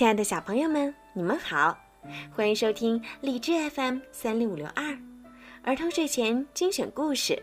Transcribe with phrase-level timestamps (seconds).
[0.00, 1.78] 亲爱的小朋友们，你们好，
[2.34, 4.98] 欢迎收听荔枝 FM 三零五六二
[5.62, 7.38] 儿童睡前精选故事。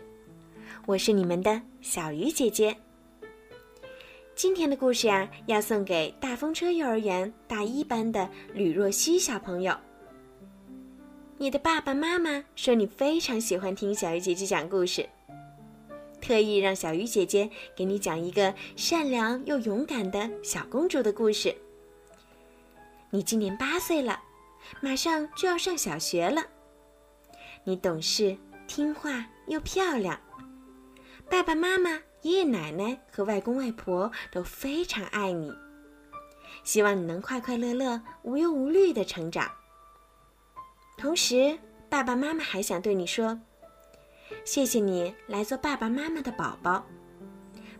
[0.84, 2.76] 我是你们的小鱼姐姐。
[4.34, 9.72] 今天的故事呀，要送给大风车幼儿园大一班的吕若曦小朋友。
[11.36, 15.08] 你的爸爸妈妈说你非常喜欢听小鱼姐姐讲故事，
[16.20, 21.54] 特意让小鱼姐姐给你讲一个善良又勇敢的小公主的故事。
[23.10, 24.20] 你今年八岁了，
[24.80, 26.42] 马上就要上小学了。
[27.64, 30.20] 你懂事、听话又漂亮，
[31.30, 31.90] 爸爸妈妈、
[32.22, 35.52] 爷爷奶奶和外公外婆都非常爱你。
[36.64, 39.50] 希望你能快快乐乐、无忧无虑的成长。
[40.98, 43.40] 同时，爸爸妈妈还想对你说：
[44.44, 46.84] 谢谢你来做爸爸妈妈的宝宝，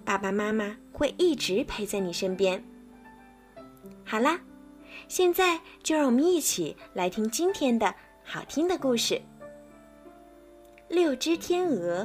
[0.06, 2.64] 爸爸妈妈会一直陪在你身边。
[4.06, 4.40] 好啦。
[5.08, 7.92] 现在就让我们一起来听今天的
[8.22, 9.14] 好听的故事。
[10.88, 12.04] 《六只天鹅》。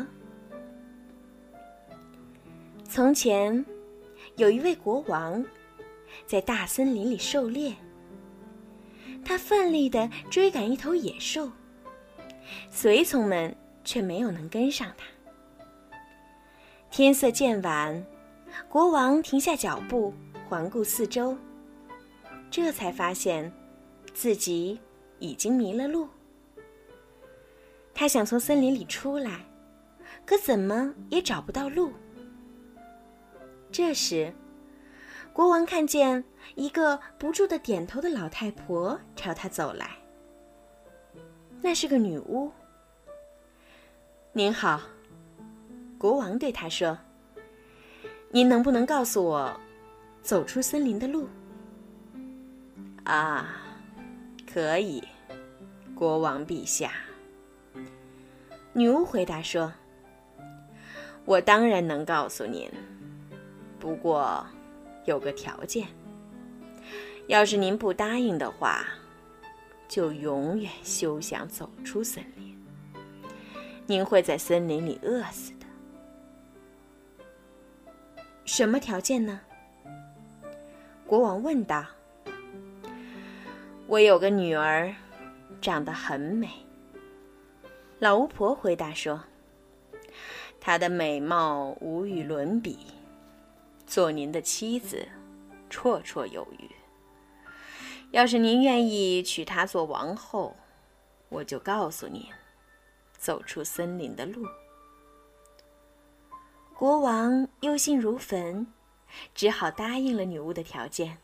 [2.88, 3.66] 从前，
[4.38, 5.44] 有一位国王，
[6.26, 7.76] 在大森林里狩猎。
[9.26, 11.52] 他奋力地追赶一头野兽，
[12.70, 15.06] 随从们却没有能跟上他。
[16.90, 18.06] 天色渐晚，
[18.70, 20.14] 国王停下脚步，
[20.48, 21.38] 环顾四周。
[22.56, 23.52] 这才发现，
[24.14, 24.80] 自己
[25.18, 26.08] 已经迷了路。
[27.96, 29.44] 他想从森林里出来，
[30.24, 31.92] 可怎么也找不到路。
[33.72, 34.32] 这时，
[35.34, 36.24] 国王看见
[36.54, 39.90] 一个不住的点头的老太婆朝他走来。
[41.60, 42.52] 那是个女巫。
[44.32, 44.80] 您好，
[45.98, 46.96] 国王对她说
[48.30, 49.60] ：“您能不能告诉我，
[50.22, 51.28] 走出森林的路？”
[53.06, 53.58] 啊，
[54.52, 55.04] 可以，
[55.94, 56.92] 国王陛下。
[58.72, 59.72] 女巫回答说
[61.26, 62.72] ：“我当然能告诉您，
[63.78, 64.46] 不过
[65.04, 65.86] 有个条件。
[67.28, 68.86] 要是您不答应的话，
[69.90, 72.58] 就永远休想走出森林。
[73.86, 75.66] 您会在森林里饿死的。
[78.46, 79.42] 什么条件呢？”
[81.06, 81.86] 国王问道。
[83.94, 84.92] 我有个女儿，
[85.62, 86.50] 长得很美。
[88.00, 89.24] 老巫婆回答说
[90.60, 92.88] ：“她的美貌无与伦比，
[93.86, 95.08] 做您的妻子
[95.70, 96.68] 绰绰有余。
[98.10, 100.56] 要是您愿意娶她做王后，
[101.30, 102.26] 我就告诉您
[103.16, 104.44] 走出森林的路。”
[106.76, 108.66] 国王忧心如焚，
[109.36, 111.20] 只好答应了女巫的条件。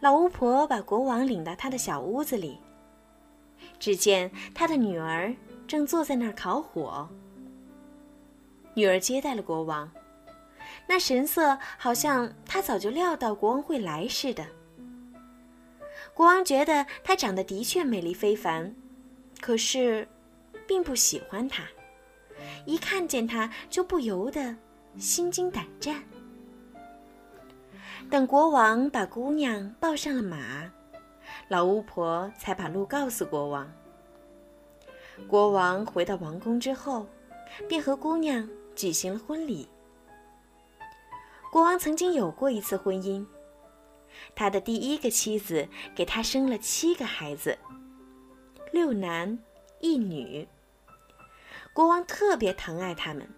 [0.00, 2.58] 老巫婆把国王领到她的小屋子里。
[3.78, 5.34] 只见她的女儿
[5.66, 7.08] 正坐在那儿烤火。
[8.74, 9.90] 女儿接待了国王，
[10.88, 14.44] 那神色好像她早就料到国王会来似的。
[16.12, 18.74] 国王觉得她长得的确美丽非凡，
[19.40, 20.06] 可是，
[20.66, 21.64] 并不喜欢她，
[22.66, 24.56] 一看见她就不由得
[24.98, 26.02] 心惊胆战。
[28.14, 30.70] 等国王把姑娘抱上了马，
[31.48, 33.68] 老巫婆才把路告诉国王。
[35.26, 37.08] 国王回到王宫之后，
[37.68, 39.68] 便和姑娘举行了婚礼。
[41.50, 43.26] 国王曾经有过一次婚姻，
[44.36, 47.58] 他的第一个妻子给他生了七个孩子，
[48.70, 49.36] 六男
[49.80, 50.46] 一女。
[51.72, 53.28] 国王特别疼爱他们。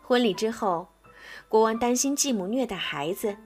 [0.00, 0.86] 婚礼之后。
[1.50, 3.36] 国王担心继母虐待孩子，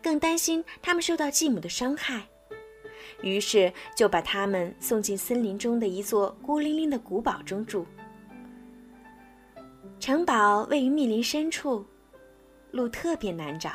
[0.00, 2.22] 更担心他们受到继母的伤害，
[3.20, 7.84] 于是就把他们送进森林中的一座孤零零的古堡中住。
[9.98, 11.84] 城堡位于密林深处，
[12.70, 13.72] 路特别难找。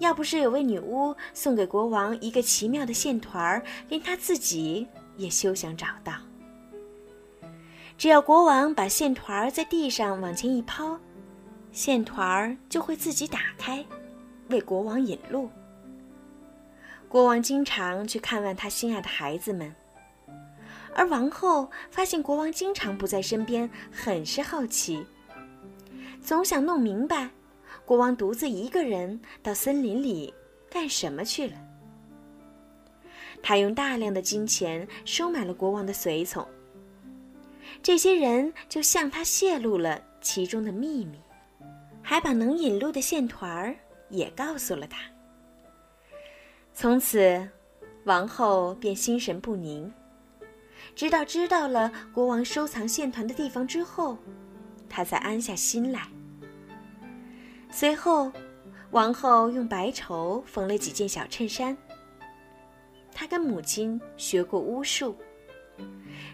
[0.00, 6.14] 要不是有位女巫送给国王一个奇妙的线团儿，连他自己也休想找到。
[7.96, 10.98] 只要国王把线团儿在地上往前一抛。
[11.72, 13.84] 线团儿就会自己打开，
[14.50, 15.50] 为国王引路。
[17.08, 19.74] 国王经常去看望他心爱的孩子们，
[20.94, 25.04] 而王后发现国王经常不在身边，很是好奇，
[26.22, 27.30] 总想弄明白，
[27.86, 30.32] 国王独自一个人到森林里
[30.70, 31.54] 干什么去了。
[33.42, 36.46] 他用大量的金钱收买了国王的随从，
[37.82, 41.18] 这些人就向他泄露了其中的秘密。
[42.02, 43.74] 还把能引路的线团儿
[44.10, 44.98] 也告诉了他。
[46.74, 47.48] 从此，
[48.04, 49.92] 王后便心神不宁。
[50.94, 54.18] 直到知道了国王收藏线团的地方之后，
[54.88, 56.08] 她才安下心来。
[57.70, 58.32] 随后，
[58.90, 61.76] 王后用白绸缝了几件小衬衫。
[63.14, 65.16] 她跟母亲学过巫术，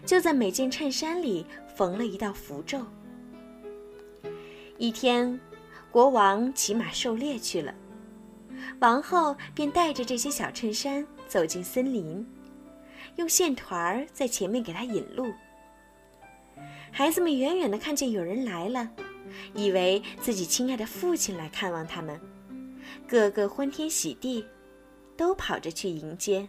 [0.05, 1.45] 就在每件衬衫里
[1.75, 2.85] 缝了一道符咒。
[4.77, 5.39] 一天，
[5.91, 7.73] 国王骑马狩猎去了，
[8.79, 12.25] 王后便带着这些小衬衫走进森林。
[13.15, 15.33] 用线团儿在前面给他引路。
[16.91, 18.89] 孩子们远远的看见有人来了，
[19.53, 22.19] 以为自己亲爱的父亲来看望他们，
[23.07, 24.45] 个个欢天喜地，
[25.17, 26.47] 都跑着去迎接。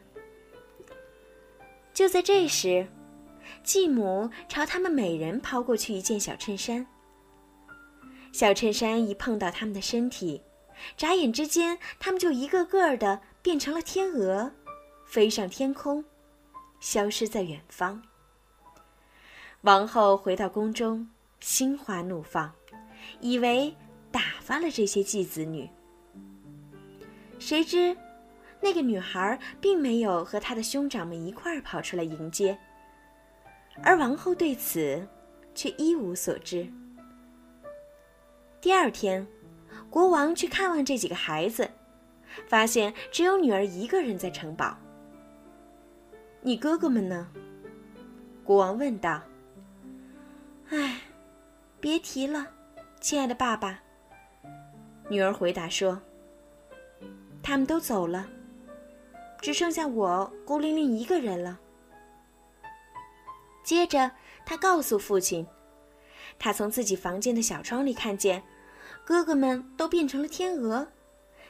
[1.95, 2.87] 就在这时，
[3.63, 6.87] 继母朝他们每人抛过去一件小衬衫。
[8.33, 10.43] 小衬衫一碰到他们的身体，
[10.97, 14.53] 眨眼之间，他们就一个个的变成了天鹅，
[15.07, 16.05] 飞上天空。
[16.81, 18.03] 消失在远方。
[19.61, 21.07] 王后回到宫中，
[21.39, 22.51] 心花怒放，
[23.21, 23.77] 以为
[24.11, 25.69] 打发了这些继子女。
[27.39, 27.95] 谁知，
[28.63, 32.59] 那个女孩并没有和她的兄长们一块跑出来迎接，
[33.83, 35.07] 而王后对此
[35.55, 36.67] 却一无所知。
[38.61, 39.27] 第二天，
[39.89, 41.71] 国王去看望这几个孩子，
[42.47, 44.77] 发现只有女儿一个人在城堡。
[46.43, 47.27] 你哥哥们呢？
[48.45, 49.23] 国王问道。
[50.69, 51.01] 唉，
[51.81, 52.47] 别提了，
[53.01, 53.81] 亲爱的爸爸。
[55.09, 56.01] 女儿回答说
[57.43, 58.29] ：“他们都走了，
[59.41, 61.59] 只剩下我孤零零一个人了。”
[63.65, 64.11] 接着，
[64.45, 65.47] 他告诉父亲，
[66.39, 68.43] 他从自己房间的小窗里看见，
[69.11, 70.87] 哥哥们都变成了天鹅，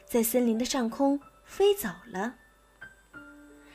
[0.06, 2.34] 在森林的上空飞走了。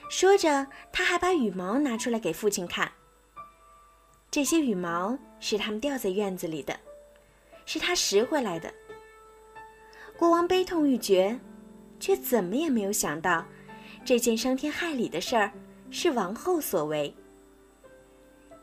[0.10, 2.92] 说着，他还把羽毛拿出来给父亲看。
[4.32, 6.76] 这些羽毛是他们掉在院子里的，
[7.68, 8.74] 是他拾回来的。
[10.18, 11.40] 国王悲痛欲绝，
[12.00, 13.46] 却怎么也没有想到，
[14.04, 15.52] 这件伤天害理的事儿
[15.92, 17.16] 是王后所为。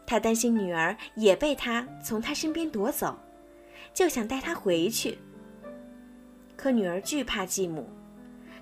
[0.04, 3.16] 他担心女儿也被他从他身边夺走，
[3.92, 5.18] 就想带她回去。
[6.56, 7.88] 可女儿惧怕继母。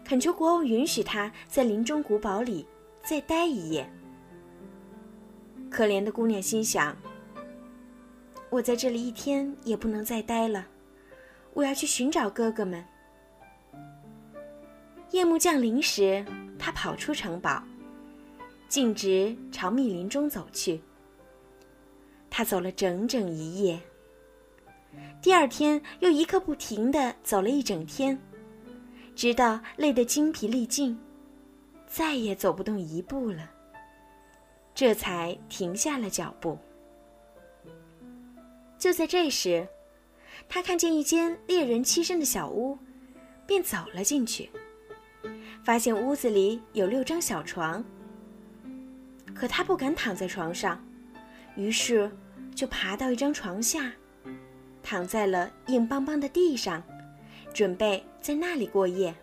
[0.05, 2.67] 恳求国王允许她在林中古堡里
[3.03, 3.89] 再待一夜。
[5.71, 6.97] 可怜的姑娘心想
[8.51, 10.67] ：“我在这里一天也不能再待了，
[11.53, 12.85] 我要去寻找哥哥们。”
[15.13, 16.25] 夜幕降临时，
[16.59, 17.63] 他跑出城堡，
[18.69, 20.81] 径直朝密林中走去。
[22.29, 23.81] 他走了整整一夜，
[25.23, 28.19] 第二天又一刻不停地走了一整天。
[29.15, 30.99] 直到累得精疲力尽，
[31.87, 33.51] 再也走不动一步了，
[34.75, 36.59] 这才停下了脚步。
[38.79, 39.69] 就在这时，
[40.49, 42.79] 他看见一间猎人栖身的小屋，
[43.47, 44.51] 便走了进去。
[45.63, 47.85] 发现屋子里有六张小床，
[49.35, 50.83] 可他不敢躺在床上，
[51.57, 52.11] 于是
[52.55, 53.93] 就爬到一张床下，
[54.91, 56.83] 躺在了硬邦邦的地上。
[57.55, 59.15] 准备在那里过夜。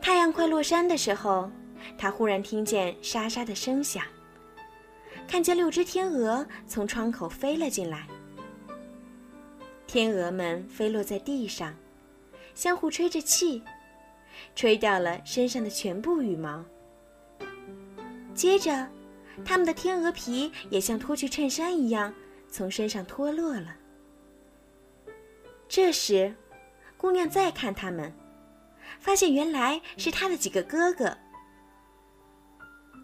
[0.00, 1.48] 太阳快落山的时候，
[1.96, 4.02] 他忽然听见沙沙的声响，
[5.28, 8.08] 看见六只天鹅从窗口飞了进来。
[9.86, 11.72] 天鹅们飞落在地上，
[12.56, 13.62] 相互吹着气，
[14.56, 16.64] 吹掉了身上的全部羽毛。
[18.34, 18.88] 接着，
[19.44, 22.12] 它们的天鹅皮也像脱去衬衫一样，
[22.54, 23.74] 从身上脱落了。
[25.68, 26.36] 这时，
[26.96, 28.14] 姑娘再看他们，
[29.00, 31.18] 发现原来是她的几个哥哥。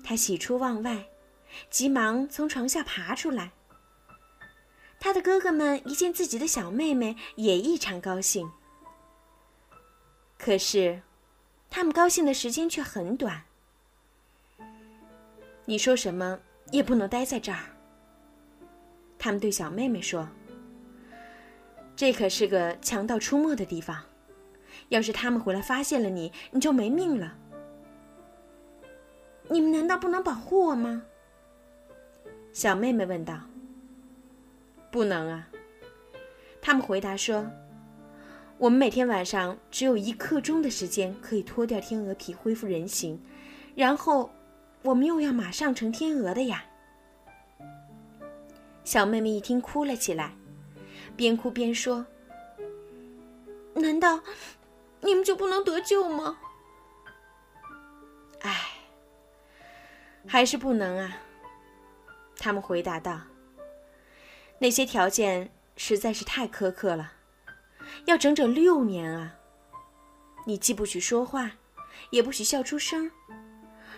[0.05, 1.09] 她喜出望外，
[1.69, 3.51] 急忙从床下爬出来。
[5.01, 8.49] 她的哥哥们一见自己的小妹妹，也异常高兴。
[10.39, 11.03] 可是，
[11.69, 13.43] 他们高兴的时间却很短。
[15.65, 16.39] 你说什么
[16.71, 17.70] 也不能待在这儿。
[19.21, 20.29] 他们对小妹妹说。
[21.95, 24.03] 这可是个强盗出没的地方，
[24.89, 27.37] 要是他们回来发现了你，你就没命了。
[29.51, 31.03] 你们难道不能保护我吗？
[32.55, 33.39] 小妹妹问道。
[34.91, 35.49] 不能啊，
[36.63, 37.47] 他们回答说
[38.57, 43.21] ：“我们每天晚上只有一刻钟的时间可以脱掉天鹅皮，恢复人形，
[43.75, 44.31] 然后
[44.83, 46.65] 我们又要马上成天鹅的呀。”
[48.91, 50.35] 小妹妹一听哭了起来
[51.17, 52.05] 边哭边说
[53.75, 54.21] 难道
[55.03, 56.37] 你们就不能得救吗？
[58.41, 58.73] 唉
[60.27, 61.19] 还是不能啊。
[62.37, 63.21] 他们回答道
[64.59, 67.13] 那些条件实在是太苛刻了
[68.07, 69.37] 要整整六年啊。
[70.49, 71.53] 你既不许说话
[72.11, 73.13] 也不许笑出声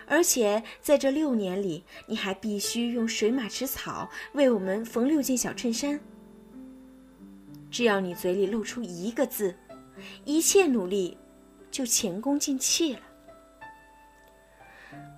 [0.06, 5.98] 而且在这六年里，你还必须用水马池草为我们缝六件小衬衫。
[7.70, 9.54] 只要你嘴里露出一个字，
[10.24, 11.16] 一切努力
[11.70, 13.00] 就前功尽弃了。”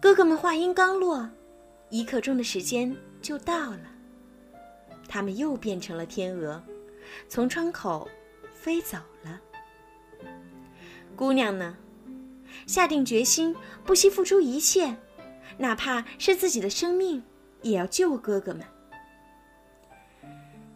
[0.01, 1.29] 哥哥们话音刚落，
[1.91, 2.95] 一刻钟的时间。
[3.23, 3.91] 就到了，
[5.09, 6.63] 他们又变成了天鹅，
[7.27, 8.07] 从窗口
[8.53, 9.41] 飞走了。
[11.17, 11.75] 姑娘呢，
[12.67, 14.97] 下定决心，不惜付出一切，
[15.59, 17.23] 哪怕是自己的生命，
[17.63, 18.65] 也要救哥哥们。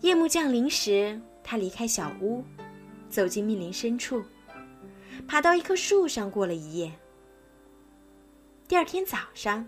[0.00, 2.44] 夜幕降临时，他离开小屋，
[3.08, 4.22] 走进密林深处，
[5.26, 6.92] 爬到一棵树上过了一夜。
[8.68, 9.66] 第二天早上，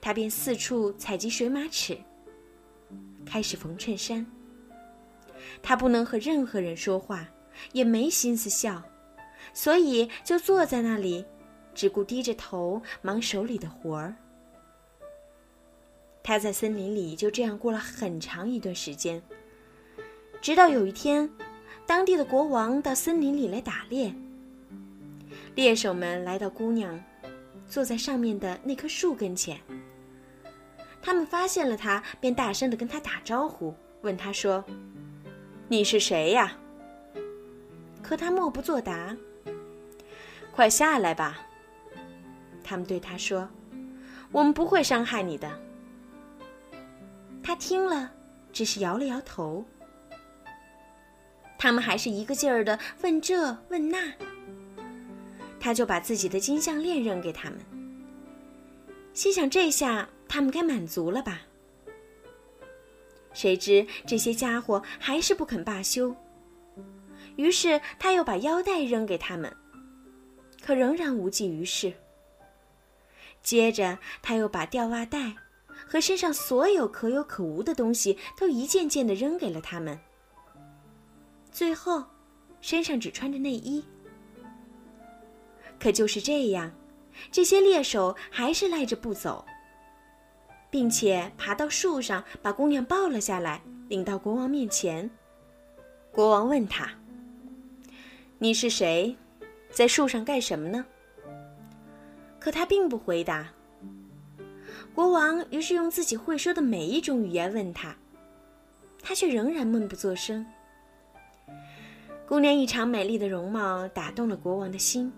[0.00, 1.98] 他便四处采集水马齿。
[3.26, 4.24] 开始缝衬衫。
[5.62, 7.28] 他不能和任何人说话，
[7.72, 8.82] 也没心思笑，
[9.52, 11.24] 所以就坐在那里，
[11.78, 14.16] 只顾低着头忙手里的活儿。
[16.24, 19.22] 他在森林里就这样过了很长一段时间，
[20.40, 21.30] 直到有一天，
[21.86, 24.12] 当地的国王到森林里来打猎。
[25.54, 27.00] 猎手们来到姑娘
[27.68, 29.60] 坐在上面的那棵树跟前。
[31.00, 34.64] 他们发现了他，便大声的跟他打招呼，问他说
[35.70, 36.58] ：“你是谁呀？”
[38.02, 39.16] 可他默不作答。
[40.50, 41.46] 快下来吧，
[42.68, 43.48] 他们对他说
[44.30, 45.58] ：“我们不会伤害你的。”
[47.42, 48.12] 他听了，
[48.52, 49.64] 只是摇了摇头。
[51.58, 54.12] 他们还是一个劲儿的问这问那，
[55.58, 57.58] 他就把自己的金项链扔给他们，
[59.14, 60.06] 心想这下。
[60.28, 61.40] 他们该满足了吧？
[63.32, 66.14] 谁知这些家伙还是不肯罢休。
[67.36, 69.50] 于是他又把腰带扔给他们，
[70.62, 71.94] 可仍然无济于事。
[73.48, 75.34] 接着他又把吊袜带
[75.86, 79.98] 和身上所有可有可无的东西都一件件的扔给了他们。
[81.50, 82.04] 最后，
[82.60, 83.82] 身上只穿着内衣。
[85.80, 86.70] 可就是这样，
[87.32, 89.46] 这些猎手还是赖着不走。
[90.68, 95.10] 并且爬到树上，把姑娘抱了下来，领到国王面前。
[96.12, 96.90] 国王问他
[98.36, 99.16] ：“你是谁？
[99.70, 100.84] 在树上干什么呢？”
[102.40, 103.48] 可他并不回答。
[104.94, 107.96] 国王于是用自己会说的每一种语言问他，
[109.02, 110.44] 他却仍然闷不作声。
[112.26, 115.12] 姑娘异常美丽的容貌打动了国王的心，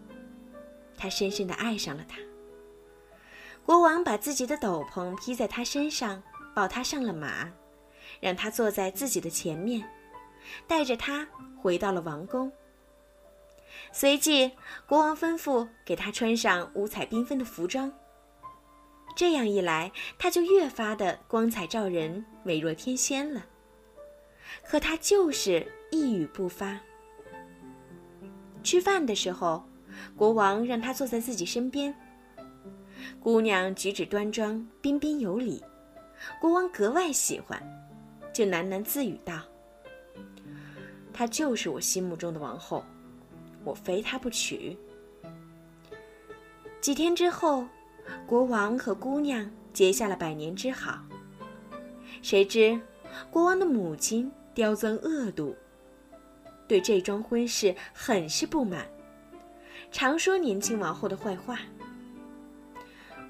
[0.97, 2.19] 他深深的爱上了她。
[3.65, 6.23] 国王把自己的斗篷披在她身上，
[6.55, 7.50] 抱她上了马，
[8.21, 9.83] 让她坐在自己的前面，
[10.67, 12.50] 带着她回到了王宫。
[13.93, 14.53] 随即，
[14.87, 17.93] 国王吩咐给他穿上五彩缤纷的服装。
[19.17, 23.45] 这样一来，他就越发的光彩照人，美若天仙了。
[24.65, 26.81] 可他就是一语不发。
[28.63, 29.65] 吃饭的时候，
[30.17, 31.95] 国王让他坐在自己身边。
[33.19, 35.63] 姑娘举止端庄，彬彬有礼，
[36.41, 37.61] 国王格外喜欢，
[38.33, 39.43] 就喃喃自语道
[41.13, 42.85] ：“她就是我心目中的王后，
[43.64, 44.76] 我非她不娶。”
[46.81, 47.67] 几天之后，
[48.26, 51.05] 国王和姑娘结下了百年之好。
[52.23, 52.81] 谁知，
[53.31, 55.55] 国王的母亲刁钻恶毒，
[56.67, 58.87] 对这桩婚事很是不满，
[59.93, 61.59] 常说年轻王后的坏话。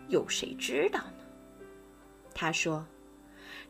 [0.08, 1.24] 有谁知道呢？
[2.34, 2.86] 他说：“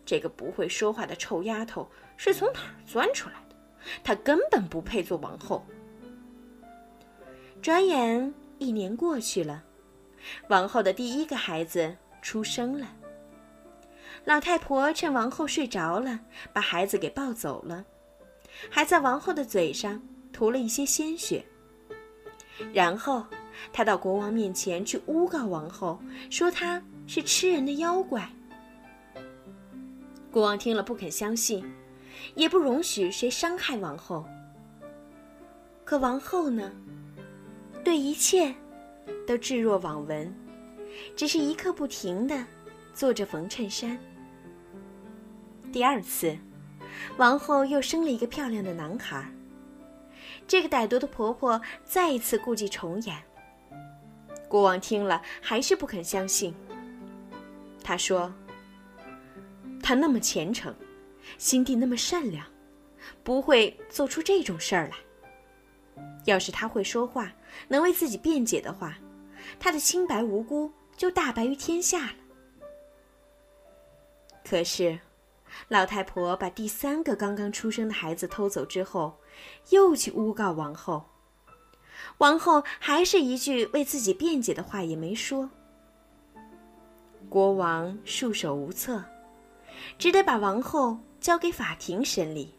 [0.07, 3.57] 这个不会说话的臭丫头是从哪儿钻出来的？
[4.05, 5.67] 她根本不配做王后。”
[7.63, 9.63] 转眼一年过去了，
[10.49, 12.87] 王后的第一个孩子出生了。
[14.25, 16.21] 老太婆趁王后睡着了，
[16.53, 17.85] 把孩子给抱走了，
[18.71, 20.01] 还在王后的嘴上
[20.33, 21.45] 涂了一些鲜血，
[22.73, 23.25] 然后。
[23.75, 26.01] 她到国王面前去诬告王后，
[26.31, 28.27] 说她是吃人的妖怪。
[30.31, 31.63] 国王听了不肯相信，
[32.37, 34.25] 也不容许谁伤害王后。
[35.85, 36.73] 可王后呢，
[37.85, 38.55] 对一切
[39.27, 40.33] 都置若罔闻，
[41.17, 42.45] 只是一刻不停的
[42.93, 43.99] 做着缝衬衫。
[45.73, 46.37] 第二次，
[47.17, 49.25] 王后又生了一个漂亮的男孩。
[50.47, 53.17] 这个歹毒的婆婆再一次故伎重演。
[54.49, 56.55] 国王听了，还是不肯相信。
[57.83, 58.33] 他说
[59.81, 60.75] ：“他那么虔诚，
[61.39, 62.45] 心地那么善良，
[63.23, 64.97] 不会做出这种事儿来。
[66.27, 67.33] 要是他会说话，
[67.69, 68.97] 能为自己辩解的话，
[69.59, 72.15] 他的清白无辜就大白于天下了。
[74.45, 74.99] 可是，
[75.69, 79.19] 老太婆把第三个刚刚出生的孩子偷走之后，
[79.71, 81.05] 又去诬告王后。
[82.19, 85.49] 王后还是一句为自己辩解的话也没说。
[87.29, 89.05] 国王束手无策，
[89.99, 92.55] 只得把王后交给法庭审理。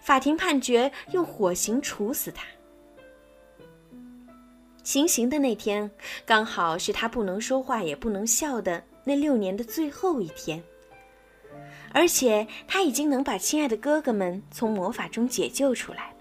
[0.00, 2.44] 法庭判决用火刑处死他。
[4.84, 5.90] 行刑的那天，
[6.24, 10.62] 刚好是他不能说话也不能笑的那六年的最后一天。
[11.92, 16.16] 而且他已经能把亲爱的哥哥们从魔法中解救出来了。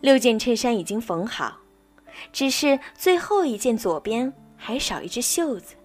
[0.00, 1.58] 六件衬衫已经缝好，
[2.32, 4.32] 只是最后一件左边。
[4.58, 5.76] 还少一只袖子。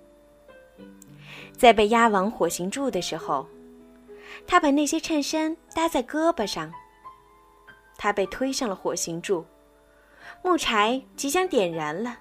[1.52, 3.46] 在被押往火刑柱的时候，
[4.48, 6.72] 他把那些衬衫搭在胳膊上。
[7.98, 9.46] 他被推上了火刑柱，
[10.44, 12.18] 木柴即将点燃了。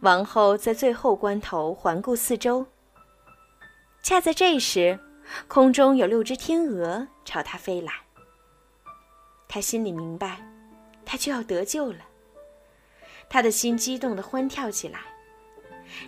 [0.00, 2.66] 王后在最后关头环顾四周。
[4.02, 4.98] 恰在这时，
[5.46, 7.92] 空中有六只天鹅朝他飞来。
[9.46, 10.40] 他心里明白，
[11.04, 11.98] 他就要得救了。
[13.28, 15.00] 他的心激动的欢跳起来，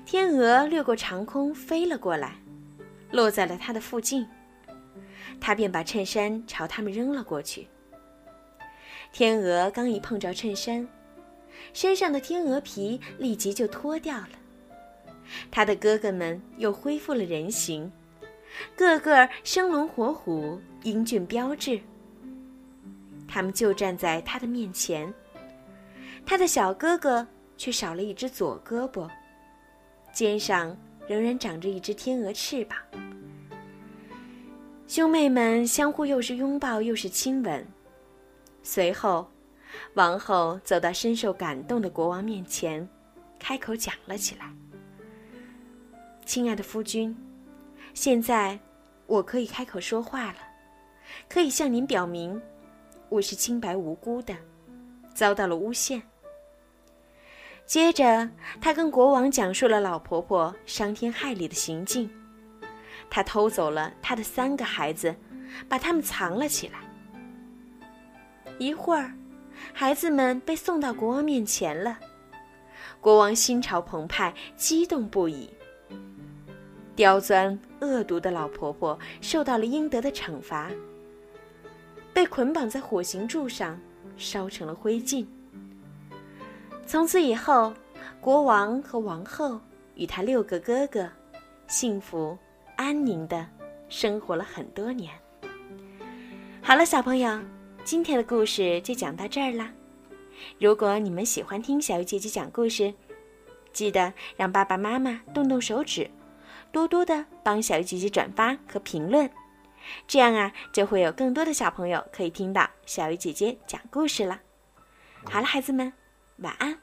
[0.07, 2.37] 天鹅掠过长空飞了过来，
[3.11, 4.27] 落在了他的附近。
[5.41, 7.69] 他便把衬衫朝他们扔了过去。
[9.13, 10.87] 天鹅刚一碰着衬衫，
[11.73, 14.31] 身上的天鹅皮立即就脱掉了。
[15.51, 17.91] 他的哥哥们又恢复了人形，
[18.77, 21.81] 个个生龙活虎、英俊标致。
[23.29, 25.13] 他们就站在他的面前。
[26.27, 29.09] 他的小哥哥却少了一只左胳膊，
[30.13, 32.79] 肩上仍然长着一只天鹅翅膀。
[34.89, 37.65] 兄妹们相互又是拥抱又是亲吻，
[38.63, 39.31] 随后，
[39.95, 42.87] 王后走到深受感动的国王面前，
[43.39, 44.53] 开口讲了起来
[46.27, 47.17] ：“亲爱的夫君，
[47.95, 48.59] 现在
[49.07, 50.39] 我可以开口说话了，
[51.29, 52.41] 可以向您表明，
[53.09, 54.37] 我是清白无辜的，
[55.15, 56.03] 遭到了诬陷。”
[57.65, 58.29] 接着，
[58.61, 62.11] 他跟国王讲述了老婆婆伤天害理的行径。
[63.09, 65.15] 他偷走了她的三个孩子，
[65.69, 66.90] 把他们藏了起来。
[68.61, 69.11] 一会儿，
[69.73, 71.99] 孩子们被送到国王面前了。
[73.01, 75.49] 国王心潮澎湃，激动不已。
[76.95, 80.71] 刁钻恶毒的老婆婆受到了应得的惩罚，
[82.13, 83.81] 被捆绑在火刑柱上，
[84.19, 85.25] 烧成了灰烬。
[86.87, 87.73] 从此以后，
[88.21, 89.59] 国王和王后
[89.95, 91.09] 与他六个哥哥，
[91.67, 92.37] 幸福
[92.77, 93.47] 安宁的
[93.89, 95.11] 生活了很多年。
[96.61, 97.41] 好了，小朋友，
[97.91, 99.69] 今天的故事就讲到这儿啦。
[100.61, 102.95] 如果你们喜欢听小鱼姐姐讲故事，
[103.73, 106.09] 记得让爸爸妈妈动动手指，
[106.71, 109.29] 多多的帮小鱼姐姐转发和评论，
[110.07, 114.41] 这样啊，就会有更多的小朋友可以听到小鱼姐姐讲故事了。
[115.25, 115.93] 好了，孩子们。
[116.37, 116.80] 晚安。